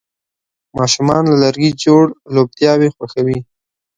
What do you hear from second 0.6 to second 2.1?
ماشومان له لرګي جوړ